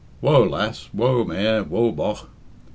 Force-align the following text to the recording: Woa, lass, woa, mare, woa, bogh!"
Woa, 0.19 0.39
lass, 0.49 0.89
woa, 0.95 1.23
mare, 1.23 1.63
woa, 1.63 1.91
bogh!" 1.91 2.27